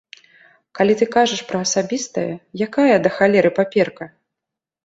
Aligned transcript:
Калі 0.77 0.93
ты 1.01 1.07
кажаш 1.15 1.43
пра 1.51 1.59
асабістае, 1.69 2.25
якая, 2.67 2.95
да 3.05 3.09
халеры, 3.19 3.49
паперка? 3.61 4.05